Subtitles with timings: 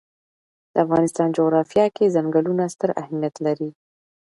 [0.73, 3.69] د افغانستان جغرافیه کې ځنګلونه ستر اهمیت لري.